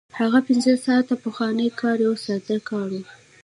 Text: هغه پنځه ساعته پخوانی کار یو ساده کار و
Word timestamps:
هغه 0.19 0.39
پنځه 0.47 0.71
ساعته 0.85 1.13
پخوانی 1.23 1.67
کار 1.81 1.97
یو 2.07 2.13
ساده 2.25 2.57
کار 2.69 2.87
و 2.93 3.01